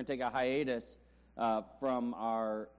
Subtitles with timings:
[0.00, 0.96] going to take a hiatus
[1.36, 2.70] uh, from our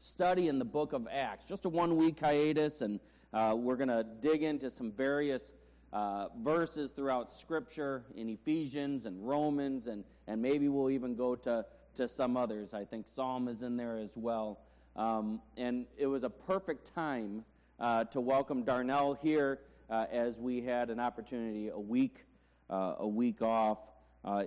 [0.00, 2.98] study in the book of Acts, just a one week hiatus, and
[3.32, 5.52] uh, we're going to dig into some various
[5.92, 11.64] uh, verses throughout Scripture in Ephesians and Romans, and, and maybe we'll even go to,
[11.94, 12.74] to some others.
[12.74, 14.58] I think Psalm is in there as well.
[14.96, 17.44] Um, and it was a perfect time
[17.78, 22.24] uh, to welcome Darnell here uh, as we had an opportunity a week,
[22.68, 23.78] uh, a week off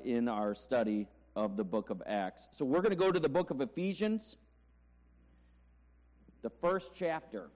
[0.03, 1.07] in our study
[1.37, 2.47] of the book of Acts.
[2.51, 4.37] So we're going to go to the book of Ephesians,
[6.41, 7.51] the first chapter.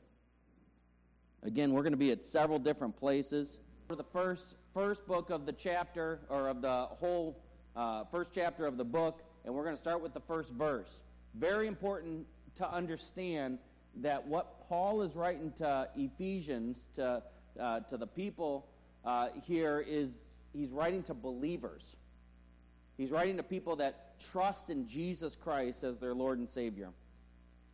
[1.42, 3.58] Again, we're going to be at several different places.
[3.88, 7.42] For the first first book of the chapter or of the whole
[7.76, 11.02] uh, first chapter of the book, and we're going to start with the first verse.
[11.34, 12.28] Very important
[12.58, 13.58] to understand
[13.96, 17.24] that what Paul is writing to Ephesians to
[17.60, 18.68] uh, to the people
[19.04, 21.98] uh, here is he's writing to believers.
[23.02, 26.90] He's writing to people that trust in Jesus Christ as their Lord and Savior.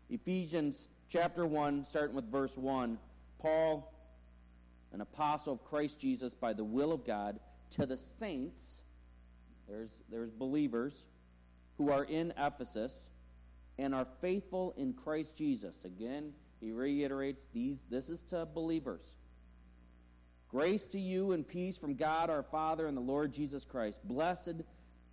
[0.09, 2.97] Ephesians chapter 1, starting with verse 1.
[3.37, 3.93] Paul,
[4.93, 8.83] an apostle of Christ Jesus by the will of God, to the saints,
[9.67, 11.07] there's, there's believers,
[11.77, 13.09] who are in Ephesus
[13.77, 15.83] and are faithful in Christ Jesus.
[15.83, 16.31] Again,
[16.61, 19.17] he reiterates these this is to believers.
[20.47, 23.99] Grace to you and peace from God our Father and the Lord Jesus Christ.
[24.07, 24.61] Blessed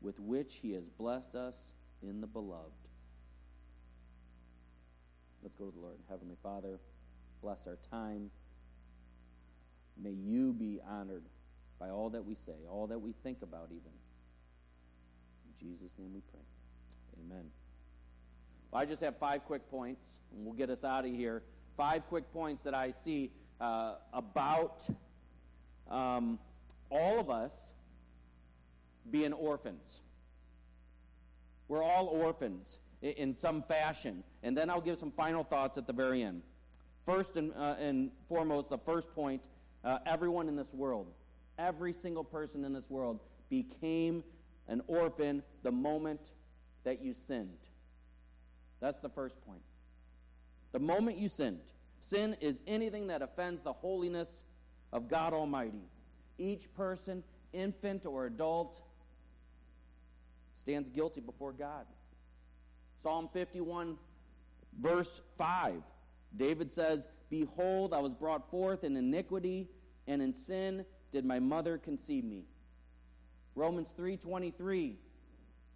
[0.00, 2.72] with which he has blessed us in the beloved.
[5.42, 5.96] Let's go to the Lord.
[6.08, 6.78] Heavenly Father,
[7.42, 8.30] bless our time.
[10.00, 11.24] May you be honored
[11.78, 13.92] by all that we say, all that we think about, even.
[15.46, 16.40] In Jesus' name we pray.
[17.24, 17.44] Amen.
[18.70, 21.42] Well, I just have five quick points, and we'll get us out of here.
[21.76, 24.86] Five quick points that I see uh, about
[25.90, 26.38] um,
[26.90, 27.74] all of us
[29.10, 30.02] being orphans.
[31.68, 34.24] We're all orphans in some fashion.
[34.42, 36.42] And then I'll give some final thoughts at the very end.
[37.04, 39.42] First and, uh, and foremost, the first point
[39.84, 41.12] uh, everyone in this world,
[41.58, 44.24] every single person in this world became
[44.66, 46.32] an orphan the moment
[46.84, 47.58] that you sinned.
[48.80, 49.62] That's the first point.
[50.72, 51.60] The moment you sinned.
[52.00, 54.44] Sin is anything that offends the holiness
[54.92, 55.88] of God Almighty.
[56.38, 58.82] Each person, infant or adult,
[60.58, 61.86] stands guilty before God.
[62.96, 63.96] Psalm 51,
[64.78, 65.82] verse 5,
[66.36, 69.68] David says, Behold, I was brought forth in iniquity,
[70.06, 72.44] and in sin did my mother conceive me.
[73.54, 74.96] Romans 3:23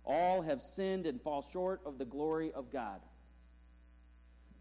[0.05, 3.01] All have sinned and fall short of the glory of God.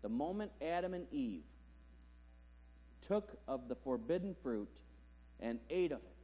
[0.02, 1.44] The moment Adam and Eve
[3.02, 4.70] took of the forbidden fruit
[5.40, 6.22] and ate of it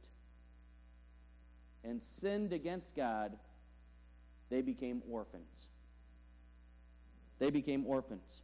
[1.84, 3.36] and sinned against God,
[4.50, 5.68] they became orphans.
[7.38, 8.42] They became orphans.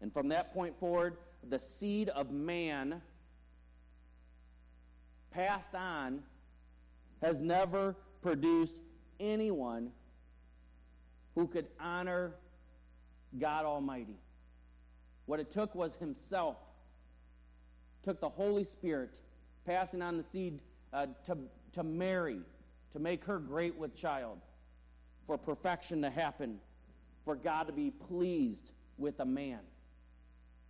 [0.00, 1.16] And from that point forward,
[1.48, 3.00] the seed of man
[5.30, 6.22] passed on
[7.22, 8.80] has never produced
[9.18, 9.90] anyone
[11.34, 12.34] who could honor
[13.38, 14.16] God Almighty.
[15.26, 16.56] What it took was Himself,
[18.02, 19.20] took the Holy Spirit,
[19.64, 20.60] passing on the seed
[20.92, 21.38] uh, to,
[21.72, 22.40] to Mary,
[22.94, 24.38] to make her great with child,
[25.26, 26.60] for perfection to happen,
[27.24, 29.58] for God to be pleased with a man.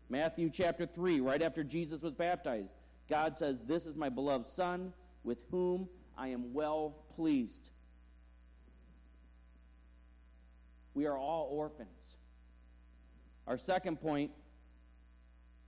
[0.09, 2.73] Matthew chapter 3, right after Jesus was baptized,
[3.11, 7.69] God says, This is my beloved Son, with whom I am well pleased.
[10.95, 11.89] We are all orphans.
[13.47, 14.31] Our second point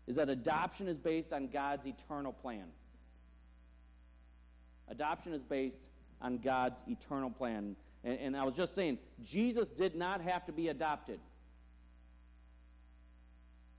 [0.07, 2.67] is that adoption is based on God's eternal plan.
[4.89, 5.89] Adoption is based
[6.21, 7.77] on God's eternal plan.
[8.05, 11.21] And, and I was just saying, Jesus did not have to be adopted.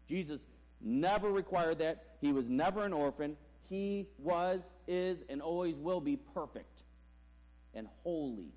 [0.07, 0.42] Jesus
[0.81, 2.04] never required that.
[2.22, 3.36] He was never an orphan.
[3.69, 6.84] He was, is, and always will be perfect
[7.74, 8.54] and holy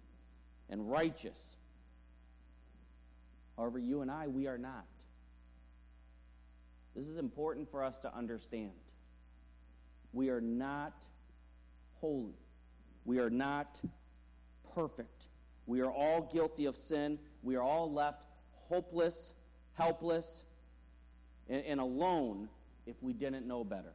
[0.69, 1.57] and righteous.
[3.57, 4.87] However, you and I, we are not.
[6.95, 8.73] This is important for us to understand.
[10.13, 10.95] We are not
[12.01, 12.35] holy.
[13.05, 13.81] We are not
[14.75, 15.27] perfect.
[15.67, 17.19] We are all guilty of sin.
[17.43, 18.25] We are all left
[18.69, 19.33] hopeless,
[19.75, 20.45] helpless,
[21.49, 22.49] and, and alone
[22.87, 23.93] if we didn't know better.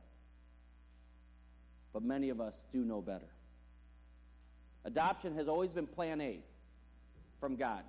[1.93, 3.29] But many of us do know better.
[4.83, 6.39] Adoption has always been plan A
[7.39, 7.83] from God.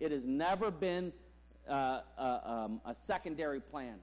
[0.00, 1.12] It has never been
[1.68, 3.96] uh, uh, um, a secondary plan.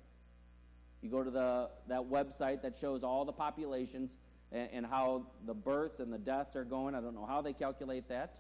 [1.01, 4.17] You go to the, that website that shows all the populations
[4.51, 6.95] and, and how the births and the deaths are going.
[6.95, 8.39] I don't know how they calculate that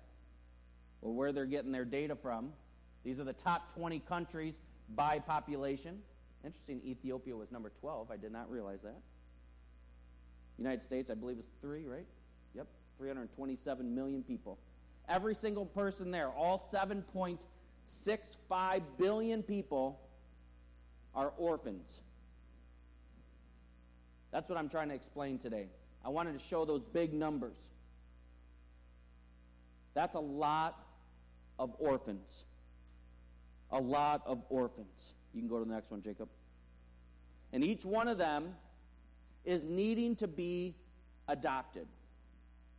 [1.00, 2.52] or where they're getting their data from.
[3.04, 4.54] These are the top 20 countries
[4.94, 5.98] by population.
[6.42, 8.10] Interesting, Ethiopia was number 12.
[8.10, 9.00] I did not realize that.
[10.58, 12.06] United States, I believe, is three, right?
[12.54, 12.66] Yep,
[12.98, 14.58] 327 million people.
[15.08, 20.00] Every single person there, all 7.65 billion people,
[21.14, 22.00] are orphans.
[24.32, 25.68] That's what I'm trying to explain today.
[26.04, 27.56] I wanted to show those big numbers.
[29.94, 30.76] That's a lot
[31.58, 32.44] of orphans.
[33.70, 35.14] A lot of orphans.
[35.32, 36.28] You can go to the next one, Jacob.
[37.52, 38.54] And each one of them
[39.44, 40.74] is needing to be
[41.28, 41.86] adopted.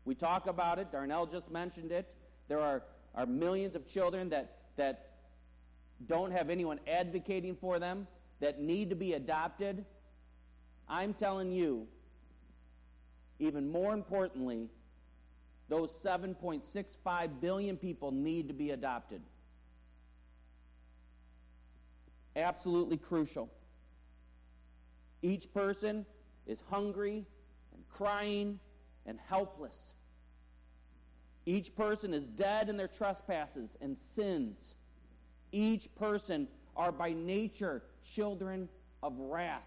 [0.06, 0.92] We talk about it.
[0.92, 2.16] Darnell just mentioned it.
[2.48, 2.84] There are,
[3.16, 5.12] are millions of children that, that
[6.08, 8.08] don't have anyone advocating for them,
[8.40, 9.86] that need to be adopted.
[10.88, 11.88] I'm telling you,
[13.40, 14.70] even more importantly,
[15.68, 19.22] those 7.65 billion people need to be adopted.
[22.36, 23.50] Absolutely crucial.
[25.22, 26.06] Each person
[26.46, 27.26] is hungry
[27.74, 28.60] and crying
[29.06, 29.96] and helpless.
[31.46, 34.76] Each person is dead in their trespasses and sins.
[35.52, 38.68] Each person are by nature children
[39.04, 39.62] of wrath.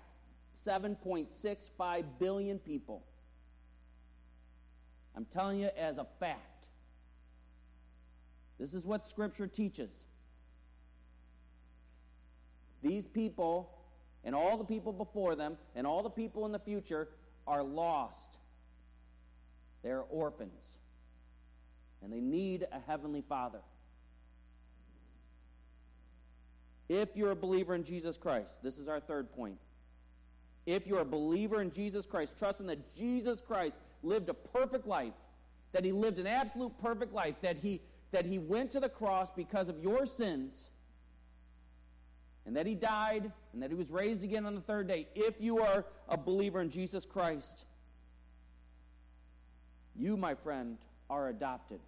[0.66, 3.04] 7.65 billion people.
[5.16, 6.66] I'm telling you as a fact.
[8.58, 10.04] This is what Scripture teaches.
[12.82, 13.77] These people
[14.24, 17.08] and all the people before them and all the people in the future
[17.46, 18.38] are lost.
[19.82, 20.78] They're orphans.
[22.02, 23.60] And they need a heavenly father.
[26.88, 29.58] If you're a believer in Jesus Christ, this is our third point.
[30.66, 35.14] If you're a believer in Jesus Christ, trusting that Jesus Christ lived a perfect life,
[35.72, 39.30] that he lived an absolute perfect life, that he, that he went to the cross
[39.34, 40.70] because of your sins,
[42.48, 45.38] and that he died, and that he was raised again on the third day, if
[45.38, 47.66] you are a believer in Jesus Christ,
[49.94, 50.78] you, my friend,
[51.10, 51.78] are adopted.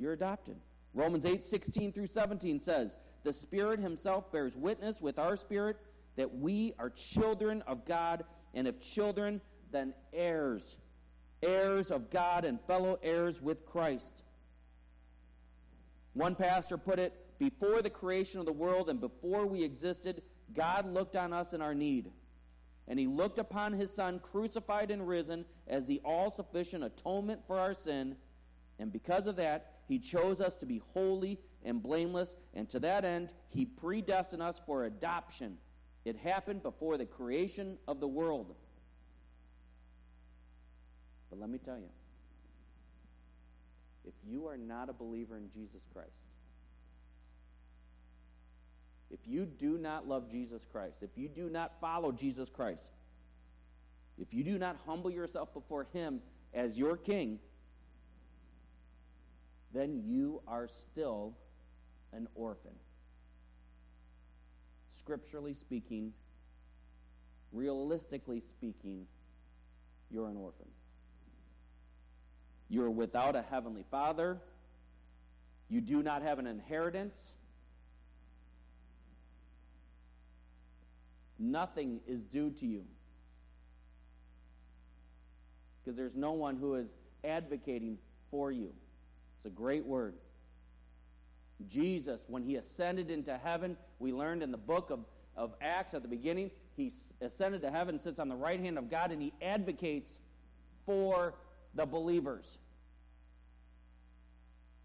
[0.00, 0.56] You're adopted.
[0.92, 5.76] Romans 8, 16 through 17 says, The Spirit Himself bears witness with our spirit
[6.16, 8.24] that we are children of God,
[8.54, 10.78] and if children, then heirs,
[11.44, 14.24] heirs of God and fellow heirs with Christ.
[16.14, 20.92] One pastor put it before the creation of the world and before we existed, God
[20.92, 22.10] looked on us in our need.
[22.88, 27.58] And he looked upon his Son, crucified and risen, as the all sufficient atonement for
[27.58, 28.16] our sin.
[28.78, 33.04] And because of that, He chose us to be holy and blameless, and to that
[33.04, 35.58] end, He predestined us for adoption.
[36.04, 38.56] It happened before the creation of the world.
[41.30, 41.88] But let me tell you
[44.04, 46.10] if you are not a believer in Jesus Christ,
[49.10, 52.88] if you do not love Jesus Christ, if you do not follow Jesus Christ,
[54.18, 56.20] if you do not humble yourself before Him
[56.54, 57.38] as your King,
[59.72, 61.34] then you are still
[62.12, 62.72] an orphan.
[64.90, 66.12] Scripturally speaking,
[67.52, 69.06] realistically speaking,
[70.10, 70.68] you're an orphan.
[72.72, 74.38] You're without a heavenly father.
[75.68, 77.34] You do not have an inheritance.
[81.38, 82.84] Nothing is due to you.
[85.84, 87.98] Because there's no one who is advocating
[88.30, 88.72] for you.
[89.36, 90.14] It's a great word.
[91.68, 95.00] Jesus, when he ascended into heaven, we learned in the book of,
[95.36, 98.88] of Acts at the beginning, he ascended to heaven, sits on the right hand of
[98.88, 100.18] God, and he advocates
[100.86, 101.34] for
[101.74, 102.58] the believers.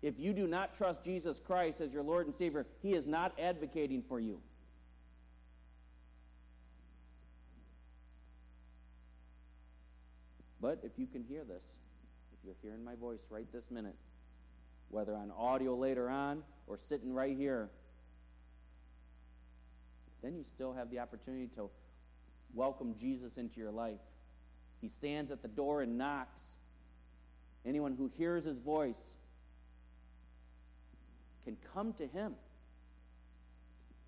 [0.02, 3.34] If you do not trust Jesus Christ as your Lord and Savior, he is not
[3.40, 4.40] advocating for you.
[10.62, 11.64] But if you can hear this,
[12.34, 13.96] if you're hearing my voice right this minute,
[14.90, 17.70] whether on audio later on or sitting right here,
[20.24, 21.70] then you still have the opportunity to
[22.54, 24.00] welcome Jesus into your life.
[24.82, 26.42] He stands at the door and knocks.
[27.66, 29.18] Anyone who hears his voice
[31.48, 32.34] can come to him.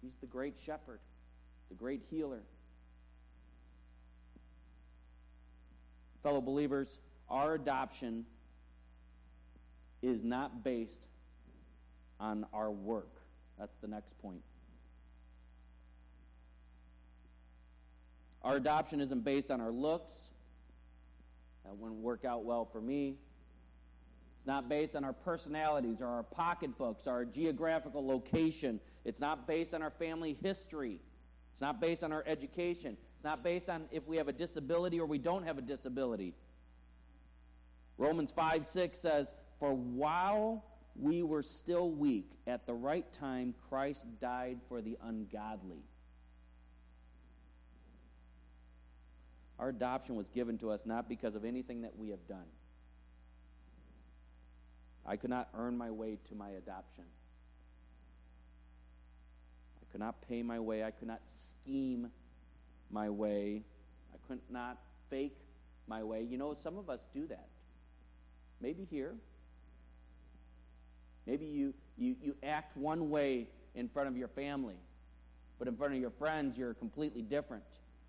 [0.02, 1.00] He's the great shepherd,
[1.70, 2.42] the great healer.
[6.22, 8.26] Fellow believers, our adoption
[10.02, 11.08] is not based
[12.20, 13.22] on our work.
[13.58, 14.42] That's the next point.
[18.42, 20.14] Our adoption isn't based on our looks.
[21.64, 23.16] That wouldn't work out well for me.
[24.40, 28.80] It's not based on our personalities or our pocketbooks, or our geographical location.
[29.04, 31.02] It's not based on our family history.
[31.52, 32.96] It's not based on our education.
[33.16, 36.34] It's not based on if we have a disability or we don't have a disability.
[37.98, 40.64] Romans 5 6 says, For while
[40.96, 45.84] we were still weak, at the right time Christ died for the ungodly.
[49.60, 52.46] Our adoption was given to us not because of anything that we have done.
[55.10, 57.04] I could not earn my way to my adoption.
[59.82, 60.84] I could not pay my way.
[60.84, 62.12] I could not scheme
[62.92, 63.64] my way.
[64.14, 64.78] I could not
[65.10, 65.40] fake
[65.88, 66.22] my way.
[66.22, 67.48] You know, some of us do that.
[68.62, 69.16] Maybe here.
[71.26, 74.78] Maybe you, you, you act one way in front of your family,
[75.58, 77.64] but in front of your friends, you're completely different.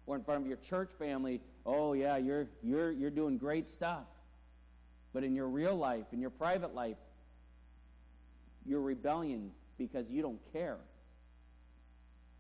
[0.05, 4.05] Or in front of your church family, oh, yeah, you're, you're, you're doing great stuff.
[5.13, 6.97] But in your real life, in your private life,
[8.65, 10.79] you're rebellion because you don't care.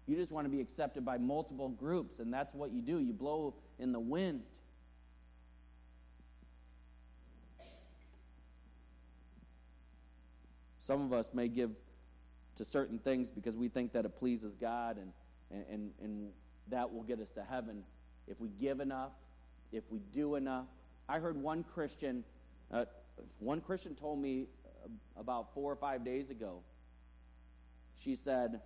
[0.07, 2.99] You just want to be accepted by multiple groups, and that's what you do.
[2.99, 4.43] You blow in the wind.
[10.81, 11.71] Some of us may give
[12.57, 15.12] to certain things because we think that it pleases God and,
[15.71, 16.31] and, and
[16.69, 17.85] that will get us to heaven
[18.27, 19.12] if we give enough,
[19.73, 20.67] if we do enough.
[21.09, 22.25] I heard one Christian,
[22.73, 22.85] uh,
[23.39, 24.47] one Christian told me
[25.17, 26.61] about four or five days ago.
[28.03, 28.61] She said,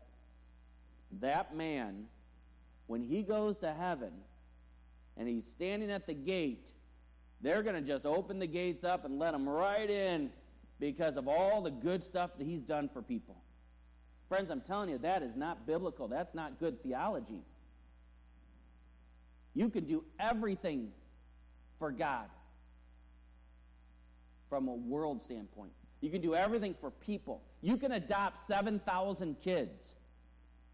[1.20, 2.04] That man,
[2.86, 4.12] when he goes to heaven
[5.16, 6.70] and he's standing at the gate,
[7.40, 10.30] they're going to just open the gates up and let him right in
[10.80, 13.36] because of all the good stuff that he's done for people.
[14.28, 16.08] Friends, I'm telling you, that is not biblical.
[16.08, 17.42] That's not good theology.
[19.54, 20.90] You can do everything
[21.78, 22.26] for God
[24.48, 25.72] from a world standpoint.
[26.00, 27.42] You can do everything for people.
[27.62, 29.94] You can adopt 7,000 kids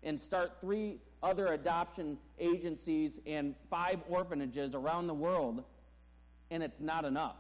[0.03, 5.63] and start three other adoption agencies and five orphanages around the world,
[6.51, 7.37] and it's not enough.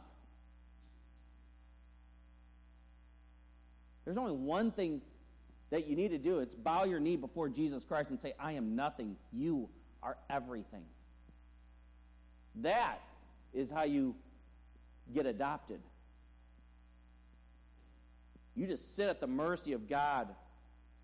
[4.04, 5.00] There's only one thing
[5.70, 8.52] that you need to do it's bow your knee before Jesus Christ and say, I
[8.52, 9.16] am nothing.
[9.32, 9.68] You
[10.02, 10.84] are everything.
[12.56, 13.00] That
[13.52, 14.14] is how you
[15.14, 15.80] get adopted.
[18.60, 20.28] You just sit at the mercy of God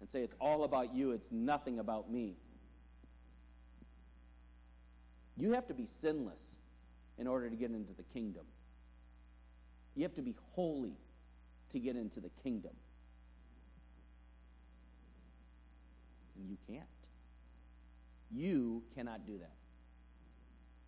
[0.01, 2.35] and say, It's all about you, it's nothing about me.
[5.39, 6.43] You have to be sinless
[7.17, 8.45] in order to get into the kingdom.
[9.95, 10.99] You have to be holy
[11.71, 12.73] to get into the kingdom.
[16.39, 16.85] And you can't.
[18.31, 19.55] You cannot do that.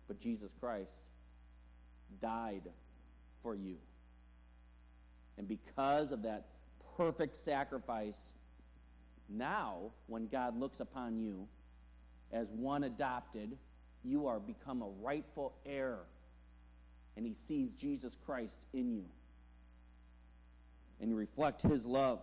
[0.07, 0.93] But Jesus Christ
[2.21, 2.69] died
[3.41, 3.77] for you.
[5.39, 6.45] And because of that
[6.99, 8.17] perfect sacrifice,
[9.29, 9.77] now
[10.07, 11.47] when God looks upon you
[12.33, 13.57] as one adopted,
[14.03, 15.99] you are become a rightful heir.
[17.15, 19.05] And he sees Jesus Christ in you.
[20.99, 22.19] And you reflect his love.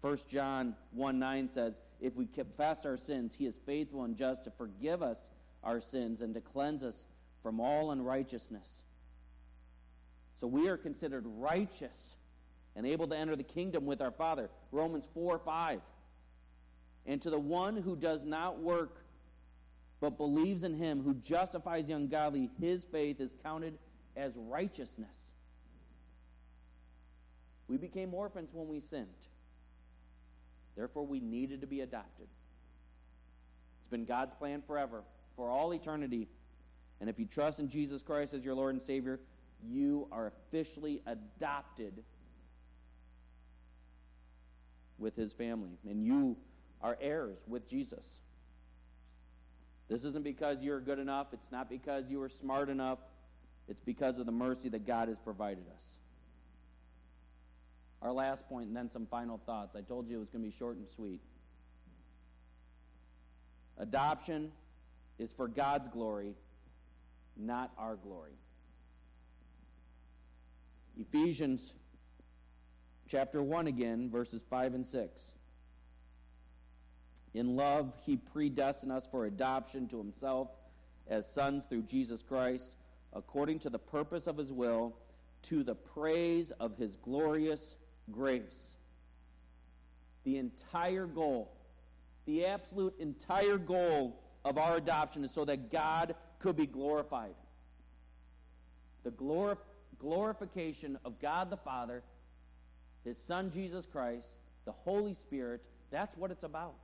[0.00, 4.44] 1 John 1 9 says, If we confess our sins, he is faithful and just
[4.44, 5.18] to forgive us
[5.64, 7.04] our sins and to cleanse us
[7.42, 8.84] from all unrighteousness.
[10.36, 12.16] So we are considered righteous
[12.76, 14.50] and able to enter the kingdom with our Father.
[14.72, 15.80] Romans 4 5.
[17.06, 19.04] And to the one who does not work,
[20.00, 23.78] but believes in him who justifies the ungodly, his faith is counted
[24.16, 25.16] as righteousness.
[27.68, 29.06] We became orphans when we sinned.
[30.76, 32.26] Therefore, we needed to be adopted.
[33.78, 35.02] It's been God's plan forever,
[35.36, 36.28] for all eternity.
[37.00, 39.20] And if you trust in Jesus Christ as your Lord and Savior,
[39.62, 42.02] you are officially adopted
[45.00, 45.78] with his family.
[45.88, 46.36] And you
[46.80, 48.20] are heirs with Jesus.
[49.88, 52.98] This isn't because you're good enough, it's not because you were smart enough,
[53.66, 55.82] it's because of the mercy that God has provided us.
[58.00, 59.74] Our last point, and then some final thoughts.
[59.76, 61.20] I told you it was going to be short and sweet.
[63.78, 64.52] Adoption
[65.18, 66.34] is for God's glory,
[67.36, 68.32] not our glory.
[70.98, 71.74] Ephesians
[73.10, 75.32] chapter 1 again, verses 5 and 6.
[77.34, 80.48] In love, he predestined us for adoption to himself
[81.08, 82.76] as sons through Jesus Christ,
[83.12, 84.94] according to the purpose of his will,
[85.42, 87.76] to the praise of his glorious
[88.12, 88.76] grace.
[90.24, 91.50] The entire goal,
[92.26, 97.34] the absolute entire goal of our adoption is so that God could be glorified.
[99.02, 99.56] The glor-
[99.98, 102.02] glorification of God the Father,
[103.04, 104.28] His Son Jesus Christ,
[104.64, 106.74] the Holy Spirit, that's what it's about.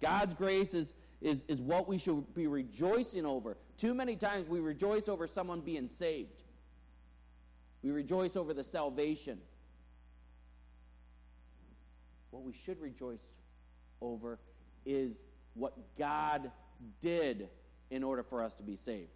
[0.00, 3.56] God's grace is, is, is what we should be rejoicing over.
[3.76, 6.42] Too many times we rejoice over someone being saved,
[7.82, 9.38] we rejoice over the salvation.
[12.30, 13.22] What we should rejoice
[14.02, 14.38] over
[14.84, 16.50] is what God
[17.00, 17.48] did
[17.90, 19.08] in order for us to be saved.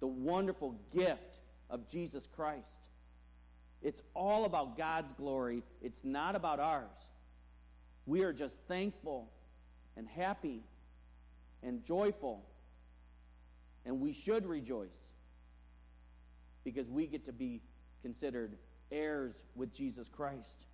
[0.00, 2.88] The wonderful gift of Jesus Christ.
[3.82, 6.96] It's all about God's glory, it's not about ours.
[8.06, 9.30] We are just thankful
[9.96, 10.62] and happy
[11.62, 12.44] and joyful,
[13.84, 15.12] and we should rejoice
[16.64, 17.60] because we get to be
[18.02, 18.56] considered
[18.90, 20.64] heirs with Jesus Christ.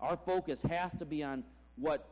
[0.00, 1.44] Our focus has to be on
[1.76, 2.08] what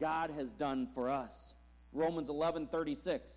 [0.00, 1.54] God has done for us.
[1.92, 3.30] Romans 11 36.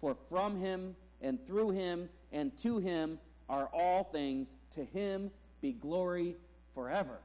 [0.00, 4.56] For from him and through him and to him are all things.
[4.72, 5.30] To him
[5.60, 6.36] be glory
[6.74, 7.18] forever.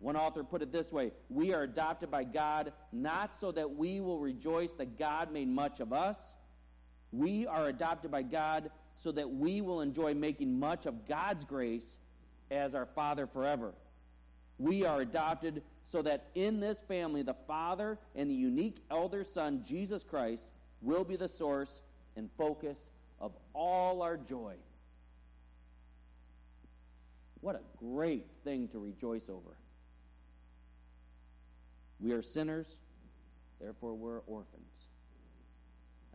[0.00, 4.00] One author put it this way We are adopted by God not so that we
[4.00, 6.18] will rejoice that God made much of us.
[7.10, 11.98] We are adopted by God so that we will enjoy making much of God's grace
[12.50, 13.72] as our Father forever.
[14.58, 19.62] We are adopted so that in this family, the Father and the unique elder Son,
[19.64, 20.46] Jesus Christ,
[20.82, 21.82] will be the source
[22.16, 22.88] and focus
[23.20, 24.54] of all our joy.
[27.40, 29.56] What a great thing to rejoice over.
[32.00, 32.78] We are sinners,
[33.60, 34.64] therefore we're orphans.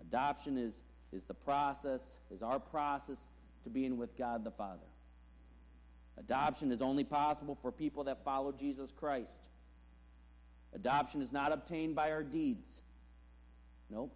[0.02, 3.18] Adoption is, is the process, is our process
[3.64, 4.80] to being with God the Father.
[6.18, 9.50] Adoption is only possible for people that follow Jesus Christ.
[10.74, 12.82] Adoption is not obtained by our deeds.
[13.90, 14.16] Nope.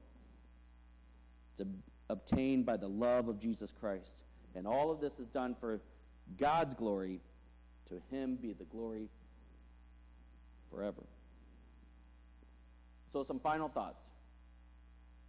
[1.51, 4.15] It's ob- obtained by the love of Jesus Christ.
[4.55, 5.79] And all of this is done for
[6.37, 7.19] God's glory.
[7.89, 9.07] To him be the glory
[10.69, 11.03] forever.
[13.11, 14.03] So, some final thoughts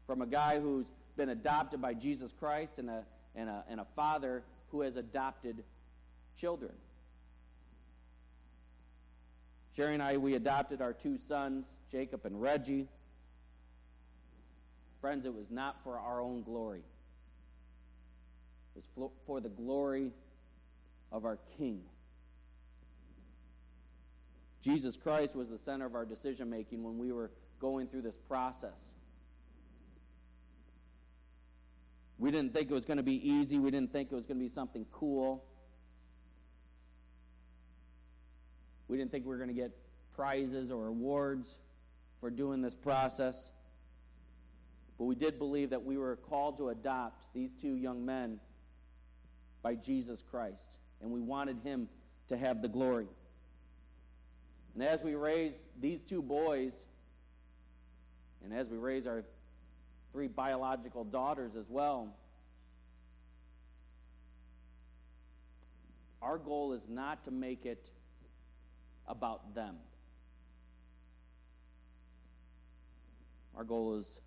[0.07, 0.87] from a guy who's
[1.17, 3.05] been adopted by Jesus Christ and a,
[3.37, 5.63] and a, and a father who has adopted
[6.37, 6.73] children.
[9.77, 12.89] Sherry and I, we adopted our two sons, Jacob and Reggie.
[15.01, 16.83] Friends, it was not for our own glory,
[18.77, 20.13] it was for the glory
[21.13, 21.83] of our King.
[24.61, 27.31] Jesus Christ was the center of our decision making when we were
[27.61, 28.77] going through this process.
[32.19, 33.59] We didn't think it was going to be easy.
[33.59, 35.45] We didn't think it was going to be something cool.
[38.89, 39.71] We didn't think we were going to get
[40.15, 41.59] prizes or awards
[42.21, 43.53] for doing this process.
[44.99, 48.41] But we did believe that we were called to adopt these two young men
[49.63, 51.89] by Jesus Christ, and we wanted him
[52.29, 53.07] to have the glory.
[54.75, 56.75] And as we raise these two boys,
[58.45, 59.25] and as we raise our
[60.13, 62.15] three biological daughters as well,
[66.21, 67.91] our goal is not to make it
[69.07, 69.77] about them.
[73.57, 74.21] Our goal is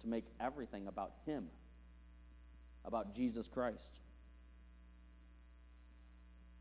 [0.00, 1.46] to make everything about Him,
[2.84, 3.98] about Jesus Christ.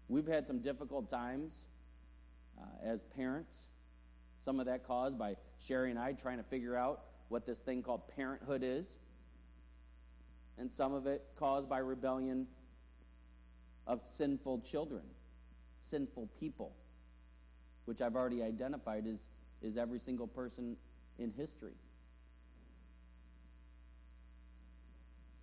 [0.08, 1.54] We've had some difficult times
[2.60, 3.54] uh, as parents.
[4.44, 7.82] Some of that caused by Sherry and I trying to figure out what this thing
[7.82, 8.86] called parenthood is,
[10.58, 12.48] and some of it caused by rebellion
[13.88, 15.02] of sinful children,
[15.82, 16.76] sinful people,
[17.86, 19.20] which I've already identified as
[19.62, 20.78] is every single person
[21.18, 21.74] in history.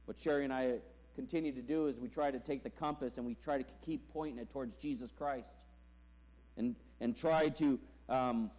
[0.06, 0.74] What Sherry and I
[1.14, 4.08] continue to do is we try to take the compass and we try to keep
[4.12, 5.56] pointing it towards Jesus Christ
[6.56, 8.50] and, and try to, um,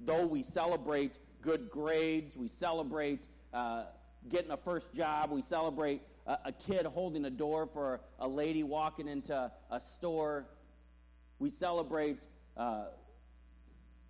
[0.00, 3.84] though we celebrate good grades, we celebrate uh,
[4.28, 8.62] getting a first job, we celebrate a, a kid holding a door for a lady
[8.62, 10.46] walking into a store,
[11.38, 12.22] we celebrate
[12.56, 12.86] uh,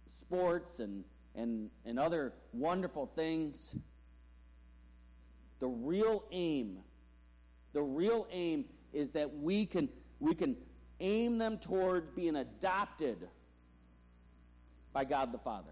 [0.06, 1.04] sports and,
[1.34, 3.74] and, and other wonderful things.
[5.64, 6.80] The real aim,
[7.72, 9.88] the real aim is that we can,
[10.20, 10.58] we can
[11.00, 13.16] aim them towards being adopted
[14.92, 15.70] by God the Father.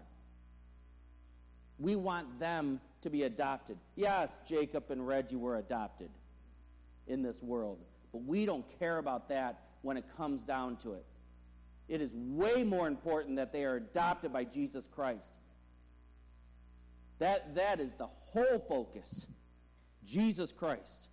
[1.77, 3.77] We want them to be adopted.
[3.95, 6.09] Yes, Jacob and Reggie were adopted
[7.05, 7.77] in this world,
[8.11, 11.05] but we don't care about that when it comes down to it.
[11.87, 15.33] It is way more important that they are adopted by Jesus Christ.
[17.19, 19.27] That, that is the whole focus.
[20.05, 21.07] Jesus Christ.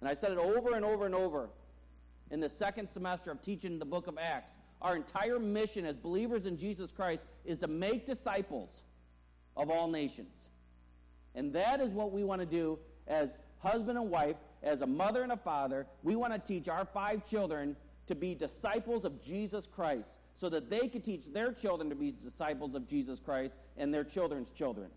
[0.00, 1.48] And I said it over and over and over
[2.30, 4.56] in the second semester of teaching the book of Acts.
[4.80, 8.82] Our entire mission as believers in Jesus Christ is to make disciples
[9.56, 10.50] of all nations.
[11.34, 15.22] And that is what we want to do as husband and wife, as a mother
[15.22, 15.86] and a father.
[16.02, 20.68] We want to teach our five children to be disciples of Jesus Christ so that
[20.68, 24.88] they can teach their children to be disciples of Jesus Christ and their children's children.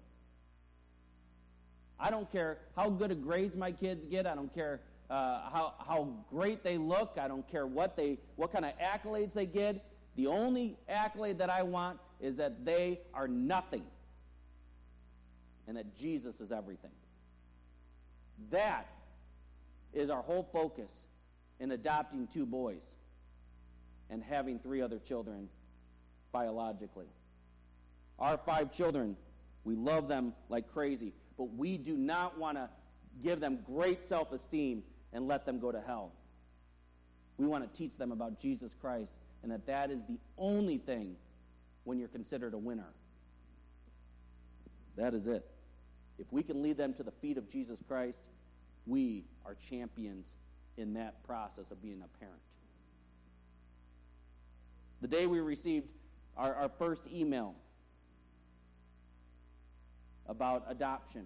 [2.00, 4.28] I don't care how good of grades my kids get.
[4.28, 7.18] I don't care uh, how, how great they look.
[7.20, 9.84] I don't care what, they, what kind of accolades they get.
[10.16, 13.84] The only accolade that I want is that they are nothing
[15.68, 16.92] and that Jesus is everything.
[18.52, 18.88] That
[19.94, 20.92] is our whole focus
[21.60, 22.84] in adopting two boys
[24.10, 25.50] and having three other children
[26.32, 27.08] biologically.
[28.20, 29.16] Our five children,
[29.64, 32.70] we love them like crazy but we do not want to
[33.24, 36.12] give them great self esteem and let them go to hell.
[37.38, 39.12] We want to teach them about Jesus Christ
[39.44, 41.16] and that that is the only thing
[41.84, 42.88] when you're considered a winner.
[44.96, 45.46] That is it.
[46.18, 48.22] If we can lead them to the feet of Jesus Christ,
[48.88, 50.26] we are champions
[50.78, 52.40] in that process of being a parent.
[55.02, 55.88] The day we received
[56.38, 57.56] our, our first email
[60.28, 61.26] about adoption.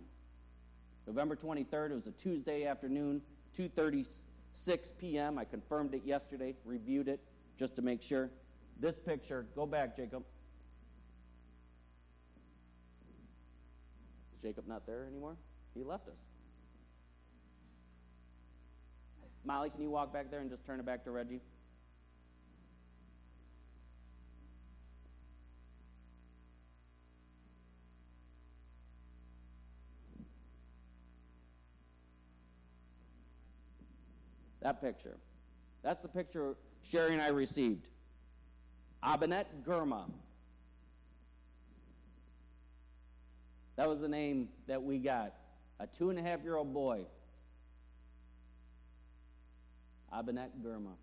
[1.07, 3.21] November 23rd, it was a Tuesday afternoon,
[3.57, 5.37] 2:36 p.m.
[5.37, 7.19] I confirmed it yesterday, reviewed it
[7.57, 8.29] just to make sure.
[8.79, 10.23] This picture, go back, Jacob.
[14.35, 15.35] Is Jacob not there anymore?
[15.73, 16.15] He left us.
[19.43, 21.41] Molly, can you walk back there and just turn it back to Reggie?
[34.69, 35.17] That picture.
[35.81, 37.89] That's the picture Sherry and I received.
[39.03, 40.03] Abinet Gurma.
[43.77, 45.33] That was the name that we got.
[45.79, 47.07] A two and a half year old boy.
[50.13, 50.93] Abinet Gurma.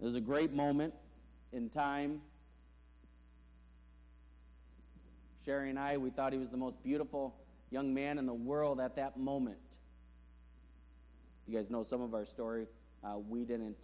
[0.00, 0.94] It was a great moment
[1.52, 2.20] in time.
[5.44, 7.34] Sherry and I, we thought he was the most beautiful
[7.72, 9.56] young man in the world at that moment.
[11.46, 12.66] You guys know some of our story.
[13.04, 13.76] Uh, we didn't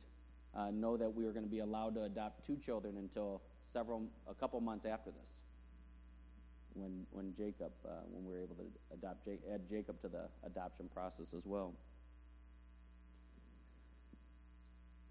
[0.54, 3.42] uh, know that we were going to be allowed to adopt two children until
[3.72, 5.30] several, a couple months after this.
[6.74, 10.88] when, when Jacob, uh, when we were able to adopt, add Jacob to the adoption
[10.92, 11.74] process as well.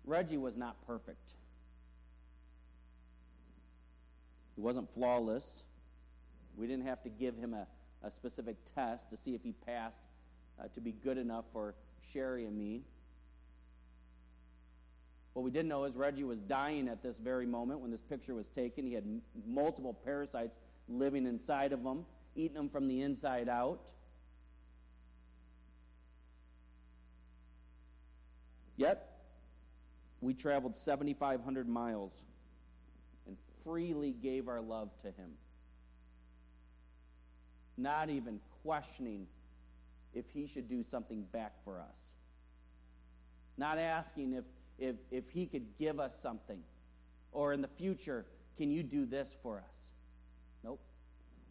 [0.06, 1.34] Reggie was not perfect.
[4.56, 5.64] He wasn't flawless.
[6.58, 7.68] We didn't have to give him a,
[8.04, 10.00] a specific test to see if he passed
[10.60, 11.76] uh, to be good enough for
[12.14, 12.84] Sherry and me.
[15.34, 18.34] What we didn't know is Reggie was dying at this very moment when this picture
[18.34, 18.86] was taken.
[18.86, 20.58] He had m- multiple parasites
[20.88, 23.92] living inside of him, eating him from the inside out.
[28.76, 29.10] Yet,
[30.22, 32.24] we traveled 7,500 miles
[33.28, 35.32] and freely gave our love to him.
[37.78, 39.28] Not even questioning
[40.14, 41.96] if he should do something back for us.
[43.58, 44.46] Not asking if,
[44.78, 46.60] if, if he could give us something.
[47.32, 48.26] Or in the future,
[48.58, 49.76] can you do this for us?
[50.64, 50.80] Nope.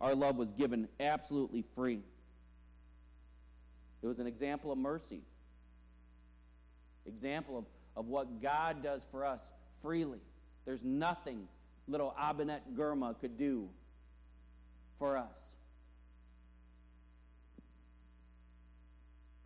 [0.00, 2.02] Our love was given absolutely free.
[4.02, 5.22] It was an example of mercy,
[7.04, 7.64] example of,
[7.96, 9.40] of what God does for us
[9.82, 10.20] freely.
[10.64, 11.48] There's nothing
[11.88, 13.68] little Abinet Gurma could do
[14.98, 15.36] for us.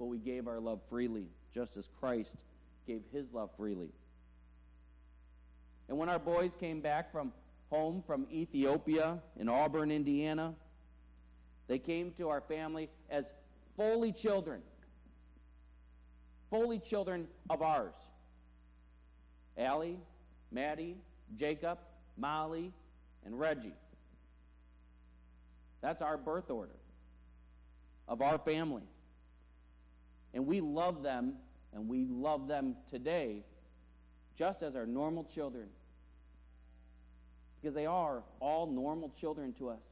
[0.03, 2.43] But we gave our love freely, just as Christ
[2.89, 3.91] gave his love freely.
[5.89, 7.33] And when our boys came back from
[7.71, 10.55] home from Ethiopia in Auburn, Indiana,
[11.69, 13.27] they came to our family as
[13.77, 14.63] fully children,
[16.51, 17.95] fully children of ours.
[19.57, 20.01] Allie,
[20.51, 20.97] Maddie,
[21.37, 21.79] Jacob,
[22.17, 22.73] Molly,
[23.25, 23.77] and Reggie.
[25.81, 26.75] That's our birth order
[28.09, 28.83] of our family.
[30.35, 31.35] And we love them,
[31.73, 33.45] and we love them today
[34.37, 35.69] just as our normal children.
[37.61, 39.83] Because they are all normal children to us.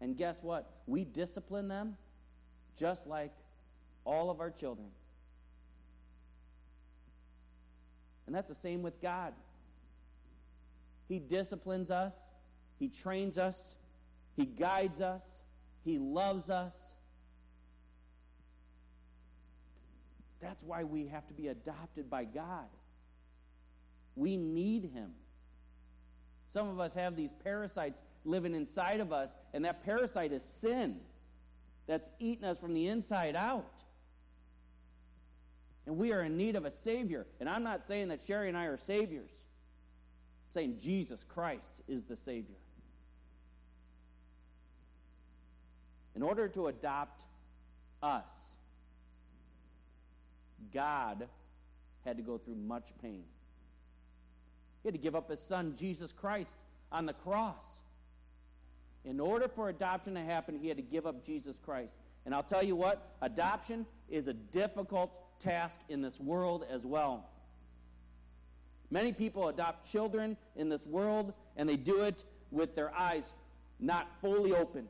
[0.00, 0.70] And guess what?
[0.86, 1.96] We discipline them
[2.78, 3.32] just like
[4.04, 4.88] all of our children.
[8.26, 9.32] And that's the same with God.
[11.08, 12.14] He disciplines us,
[12.78, 13.76] He trains us,
[14.36, 15.42] He guides us,
[15.84, 16.74] He loves us.
[20.46, 22.68] That's why we have to be adopted by God.
[24.14, 25.10] We need Him.
[26.52, 31.00] Some of us have these parasites living inside of us, and that parasite is sin
[31.88, 33.72] that's eating us from the inside out.
[35.84, 37.26] And we are in need of a Savior.
[37.40, 42.04] And I'm not saying that Sherry and I are Saviors, I'm saying Jesus Christ is
[42.04, 42.54] the Savior.
[46.14, 47.24] In order to adopt
[48.00, 48.30] us,
[50.72, 51.28] God
[52.04, 53.24] had to go through much pain.
[54.82, 56.54] He had to give up his son, Jesus Christ,
[56.92, 57.64] on the cross.
[59.04, 61.94] In order for adoption to happen, he had to give up Jesus Christ.
[62.24, 67.28] And I'll tell you what, adoption is a difficult task in this world as well.
[68.90, 73.34] Many people adopt children in this world, and they do it with their eyes
[73.78, 74.88] not fully open.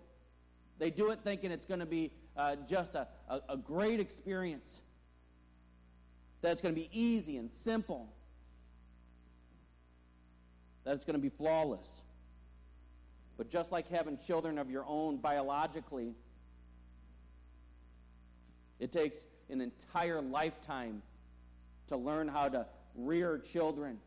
[0.79, 4.83] They do it thinking it's going to be uh, just a, a, a great experience,
[6.46, 8.09] that it's going to be easy and simple,
[10.85, 12.04] that it's going to be flawless.
[13.37, 16.14] But just like having children of your own biologically,
[18.78, 19.18] it takes
[19.50, 21.02] an entire lifetime
[21.88, 23.98] to learn how to rear children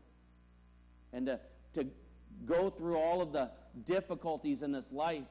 [1.12, 1.40] and to,
[1.74, 1.86] to
[2.46, 3.50] go through all of the
[3.84, 5.28] difficulties in this life.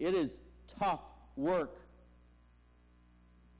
[0.00, 0.40] It is
[0.80, 1.02] tough
[1.36, 1.78] work.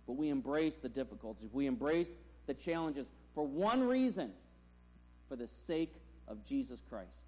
[0.09, 1.51] But we embrace the difficulties.
[1.53, 2.16] We embrace
[2.47, 4.33] the challenges for one reason
[5.29, 5.94] for the sake
[6.27, 7.27] of Jesus Christ.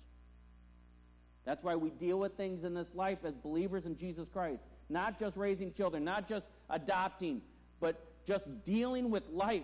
[1.44, 4.62] That's why we deal with things in this life as believers in Jesus Christ.
[4.88, 7.42] Not just raising children, not just adopting,
[7.80, 9.62] but just dealing with life.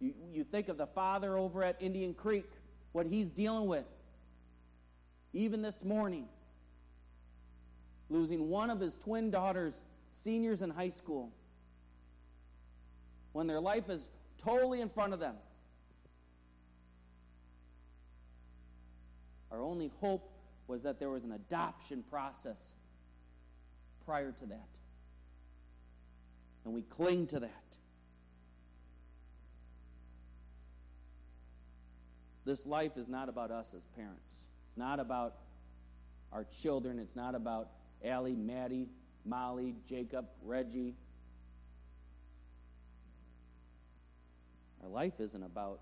[0.00, 2.50] You, you think of the father over at Indian Creek,
[2.90, 3.84] what he's dealing with.
[5.32, 6.26] Even this morning,
[8.10, 9.80] losing one of his twin daughters,
[10.14, 11.32] seniors in high school,
[13.32, 15.34] when their life is totally in front of them.
[19.50, 20.30] Our only hope
[20.66, 22.60] was that there was an adoption process
[24.04, 24.68] prior to that.
[26.64, 27.50] And we cling to that.
[32.44, 34.36] This life is not about us as parents.
[34.68, 35.36] It's not about
[36.32, 36.98] our children.
[36.98, 37.68] It's not about
[38.04, 38.88] Allie, Maddie,
[39.24, 40.94] Molly, Jacob, Reggie.
[44.82, 45.80] Our life isn't about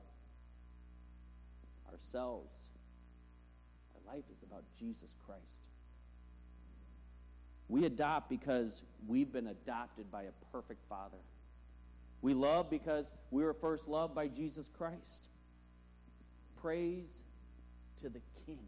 [1.91, 2.55] ourselves,
[3.95, 5.43] our life is about Jesus Christ.
[7.69, 11.17] We adopt because we've been adopted by a perfect Father.
[12.21, 15.29] We love because we were first loved by Jesus Christ.
[16.61, 17.09] Praise
[18.03, 18.59] to the King.